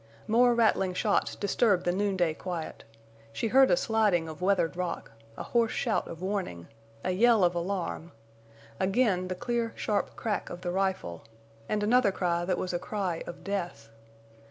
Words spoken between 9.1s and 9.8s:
the clear,